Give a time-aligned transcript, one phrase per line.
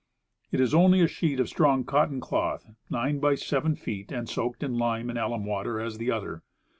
[0.51, 5.11] It is only a sheet of strong cotton cloth 9x7 feet, and soaked in lime
[5.11, 6.41] and alum water as the other.